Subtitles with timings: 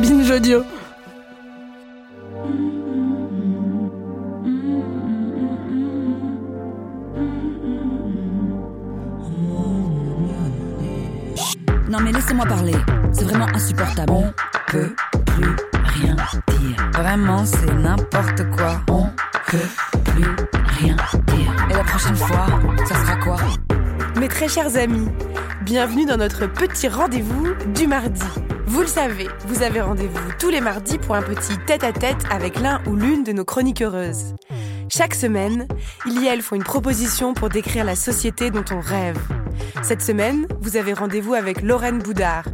[0.00, 0.64] Binge audio.
[11.88, 12.74] Non mais laissez-moi parler.
[13.12, 14.12] C'est vraiment insupportable.
[14.12, 14.32] On
[14.68, 14.94] peut
[15.26, 16.14] plus rien
[16.60, 16.90] dire.
[16.92, 18.80] Vraiment, c'est n'importe quoi.
[18.88, 19.06] On
[19.46, 19.58] peut
[20.04, 20.36] plus
[20.78, 20.96] rien
[21.26, 21.66] dire.
[21.70, 22.46] Et la prochaine fois,
[22.86, 23.36] ça sera quoi?
[24.20, 25.08] Mes très chers amis,
[25.62, 28.22] bienvenue dans notre petit rendez-vous du mardi.
[28.68, 32.82] Vous le savez, vous avez rendez-vous tous les mardis pour un petit tête-à-tête avec l'un
[32.86, 34.34] ou l'une de nos chroniques heureuses.
[34.90, 35.66] Chaque semaine,
[36.04, 39.18] il et elle font une proposition pour décrire la société dont on rêve.
[39.82, 42.44] Cette semaine, vous avez rendez-vous avec Lorraine Boudard.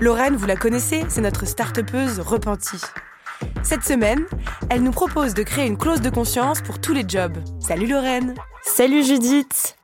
[0.00, 2.82] Lorraine, vous la connaissez, c'est notre start-upeuse repentie.
[3.64, 4.26] Cette semaine,
[4.70, 7.36] elle nous propose de créer une clause de conscience pour tous les jobs.
[7.58, 9.76] Salut Lorraine Salut Judith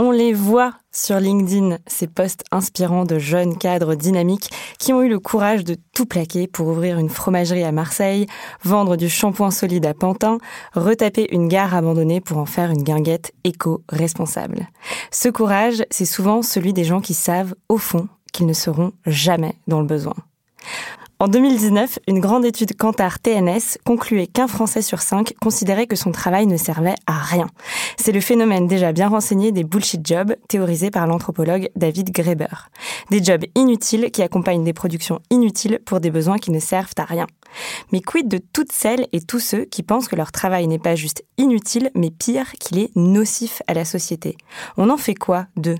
[0.00, 4.48] On les voit sur LinkedIn, ces posts inspirants de jeunes cadres dynamiques
[4.78, 8.28] qui ont eu le courage de tout plaquer pour ouvrir une fromagerie à Marseille,
[8.62, 10.38] vendre du shampoing solide à Pantin,
[10.72, 14.68] retaper une gare abandonnée pour en faire une guinguette éco-responsable.
[15.10, 19.56] Ce courage, c'est souvent celui des gens qui savent, au fond, qu'ils ne seront jamais
[19.66, 20.14] dans le besoin.
[21.20, 26.12] En 2019, une grande étude Kantar TNS concluait qu'un Français sur cinq considérait que son
[26.12, 27.48] travail ne servait à rien.
[27.96, 32.68] C'est le phénomène déjà bien renseigné des bullshit jobs théorisé par l'anthropologue David Graeber.
[33.10, 37.04] Des jobs inutiles qui accompagnent des productions inutiles pour des besoins qui ne servent à
[37.04, 37.26] rien.
[37.90, 40.94] Mais quid de toutes celles et tous ceux qui pensent que leur travail n'est pas
[40.94, 44.36] juste inutile, mais pire qu'il est nocif à la société?
[44.76, 45.78] On en fait quoi d'eux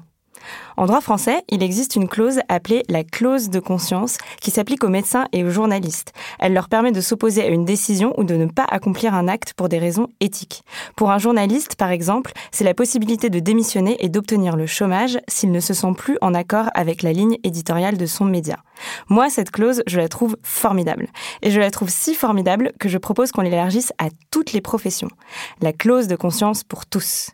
[0.77, 4.89] en droit français, il existe une clause appelée la clause de conscience qui s'applique aux
[4.89, 6.13] médecins et aux journalistes.
[6.39, 9.55] Elle leur permet de s'opposer à une décision ou de ne pas accomplir un acte
[9.55, 10.63] pour des raisons éthiques.
[10.97, 15.51] Pour un journaliste, par exemple, c'est la possibilité de démissionner et d'obtenir le chômage s'il
[15.51, 18.59] ne se sent plus en accord avec la ligne éditoriale de son média.
[19.09, 21.09] Moi, cette clause, je la trouve formidable.
[21.43, 25.11] Et je la trouve si formidable que je propose qu'on l'élargisse à toutes les professions.
[25.61, 27.31] La clause de conscience pour tous.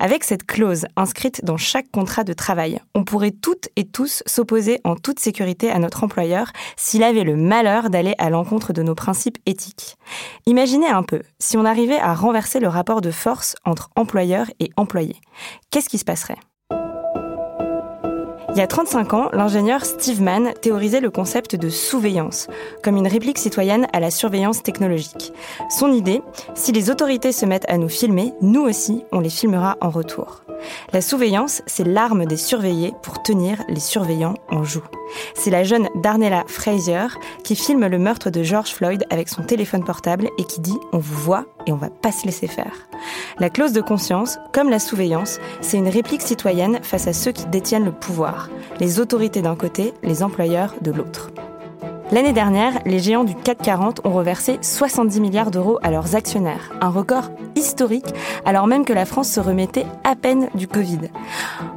[0.00, 4.80] Avec cette clause inscrite dans chaque contrat de travail, on pourrait toutes et tous s'opposer
[4.84, 8.94] en toute sécurité à notre employeur s'il avait le malheur d'aller à l'encontre de nos
[8.94, 9.96] principes éthiques.
[10.46, 14.70] Imaginez un peu, si on arrivait à renverser le rapport de force entre employeur et
[14.76, 15.16] employé,
[15.70, 16.38] qu'est-ce qui se passerait?
[18.58, 22.48] Il y a 35 ans, l'ingénieur Steve Mann théorisait le concept de souveillance,
[22.82, 25.32] comme une réplique citoyenne à la surveillance technologique.
[25.70, 26.22] Son idée,
[26.56, 30.42] si les autorités se mettent à nous filmer, nous aussi, on les filmera en retour.
[30.92, 34.82] La surveillance, c'est l'arme des surveillés pour tenir les surveillants en joue.
[35.34, 37.06] C'est la jeune Darnella Frazier
[37.44, 40.98] qui filme le meurtre de George Floyd avec son téléphone portable et qui dit on
[40.98, 42.88] vous voit et on va pas se laisser faire.
[43.38, 47.46] La clause de conscience, comme la surveillance, c'est une réplique citoyenne face à ceux qui
[47.46, 48.48] détiennent le pouvoir,
[48.80, 51.30] les autorités d'un côté, les employeurs de l'autre.
[52.10, 56.72] L'année dernière, les géants du CAC 40 ont reversé 70 milliards d'euros à leurs actionnaires,
[56.80, 58.14] un record historique
[58.46, 61.10] alors même que la France se remettait à peine du Covid.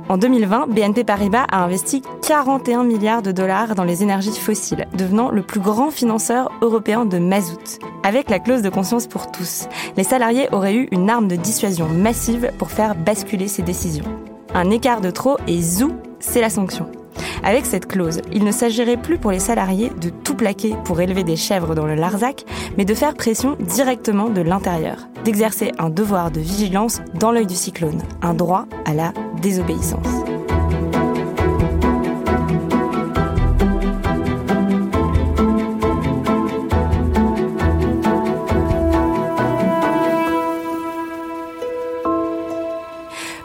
[0.07, 5.31] En 2020, BNP Paribas a investi 41 milliards de dollars dans les énergies fossiles, devenant
[5.31, 7.79] le plus grand financeur européen de mazout.
[8.03, 9.67] Avec la clause de conscience pour tous,
[9.97, 14.05] les salariés auraient eu une arme de dissuasion massive pour faire basculer ces décisions.
[14.53, 16.87] Un écart de trop et zou, c'est la sanction.
[17.43, 21.23] Avec cette clause, il ne s'agirait plus pour les salariés de tout plaquer pour élever
[21.23, 22.45] des chèvres dans le Larzac,
[22.77, 27.55] mais de faire pression directement de l'intérieur, d'exercer un devoir de vigilance dans l'œil du
[27.55, 30.07] cyclone, un droit à la désobéissance.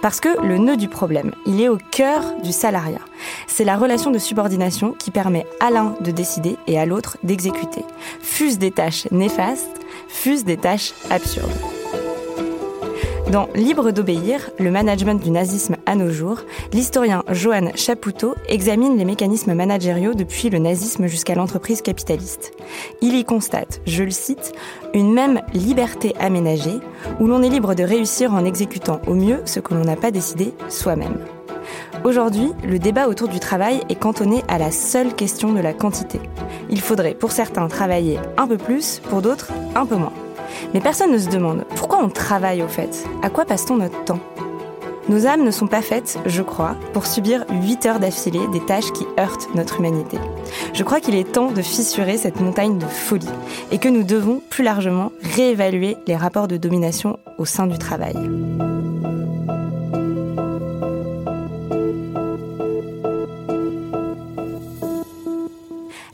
[0.06, 3.00] Parce que le nœud du problème, il est au cœur du salariat.
[3.49, 7.84] C'est la relation de subordination qui permet à l'un de décider et à l'autre d'exécuter.
[8.21, 11.75] Fuse des tâches néfastes, fuse des tâches absurdes.
[13.31, 16.42] Dans Libre d'obéir, le management du nazisme à nos jours,
[16.72, 22.53] l'historien Johan Chapoutot examine les mécanismes managériaux depuis le nazisme jusqu'à l'entreprise capitaliste.
[23.03, 24.53] Il y constate, je le cite,
[24.95, 26.78] une même liberté aménagée
[27.18, 30.12] où l'on est libre de réussir en exécutant au mieux ce que l'on n'a pas
[30.12, 31.18] décidé soi-même.
[32.04, 36.21] Aujourd'hui, le débat autour du travail est cantonné à la seule question de la quantité.
[36.71, 40.12] Il faudrait pour certains travailler un peu plus, pour d'autres un peu moins.
[40.75, 43.04] Mais personne ne se demande pourquoi on travaille au fait?
[43.22, 44.21] À quoi passe-t-on notre temps?
[45.09, 48.93] Nos âmes ne sont pas faites, je crois, pour subir 8 heures d'affilée des tâches
[48.93, 50.19] qui heurtent notre humanité.
[50.72, 53.28] Je crois qu'il est temps de fissurer cette montagne de folie
[53.71, 58.16] et que nous devons plus largement réévaluer les rapports de domination au sein du travail.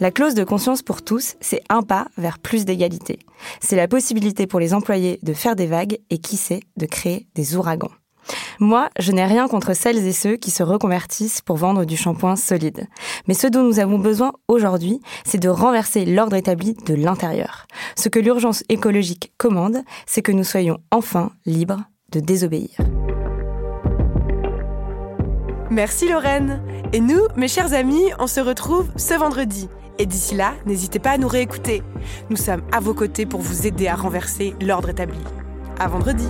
[0.03, 3.21] La clause de conscience pour tous, c'est un pas vers plus d'égalité.
[3.61, 7.29] C'est la possibilité pour les employés de faire des vagues et qui sait, de créer
[7.37, 7.93] des ouragans.
[8.59, 12.35] Moi, je n'ai rien contre celles et ceux qui se reconvertissent pour vendre du shampoing
[12.35, 12.89] solide.
[13.29, 17.69] Mais ce dont nous avons besoin aujourd'hui, c'est de renverser l'ordre établi de l'intérieur.
[17.95, 22.71] Ce que l'urgence écologique commande, c'est que nous soyons enfin libres de désobéir.
[25.71, 26.61] Merci Lorraine.
[26.93, 29.69] Et nous, mes chers amis, on se retrouve ce vendredi.
[29.99, 31.83] Et d'ici là, n'hésitez pas à nous réécouter.
[32.31, 35.19] Nous sommes à vos côtés pour vous aider à renverser l'ordre établi.
[35.79, 36.29] À vendredi.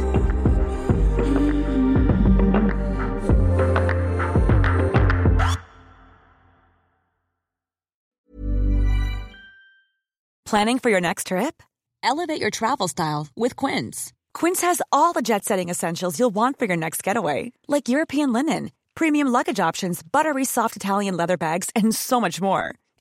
[10.52, 11.62] Planning for your next trip?
[12.02, 14.12] Elevate your travel style with Quince.
[14.34, 18.34] Quince has all the jet setting essentials you'll want for your next getaway, like European
[18.34, 22.74] linen, premium luggage options, buttery soft Italian leather bags, and so much more.